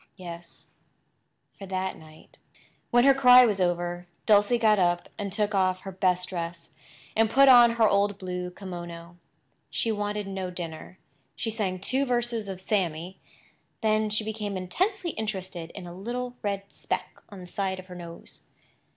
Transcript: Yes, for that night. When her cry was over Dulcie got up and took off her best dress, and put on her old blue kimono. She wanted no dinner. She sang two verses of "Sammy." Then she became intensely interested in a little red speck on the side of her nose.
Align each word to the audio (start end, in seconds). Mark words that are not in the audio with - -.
Yes, 0.17 0.65
for 1.59 1.67
that 1.67 1.95
night. 1.95 2.39
When 2.89 3.03
her 3.03 3.13
cry 3.13 3.45
was 3.45 3.61
over 3.61 4.07
Dulcie 4.25 4.57
got 4.57 4.79
up 4.79 5.09
and 5.19 5.31
took 5.31 5.53
off 5.53 5.81
her 5.81 5.91
best 5.91 6.29
dress, 6.29 6.73
and 7.15 7.29
put 7.29 7.47
on 7.47 7.73
her 7.73 7.87
old 7.87 8.17
blue 8.17 8.49
kimono. 8.49 9.17
She 9.69 9.91
wanted 9.91 10.25
no 10.25 10.49
dinner. 10.49 10.97
She 11.35 11.51
sang 11.51 11.77
two 11.77 12.03
verses 12.07 12.49
of 12.49 12.59
"Sammy." 12.59 13.19
Then 13.81 14.09
she 14.09 14.23
became 14.25 14.57
intensely 14.57 15.11
interested 15.11 15.69
in 15.75 15.85
a 15.85 15.93
little 15.93 16.35
red 16.41 16.63
speck 16.71 17.21
on 17.29 17.39
the 17.39 17.45
side 17.47 17.77
of 17.77 17.85
her 17.85 17.93
nose. 17.95 18.41